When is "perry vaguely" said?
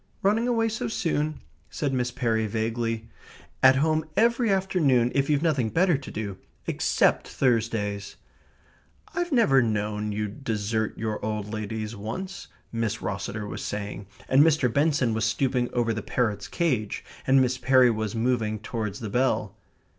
2.09-3.07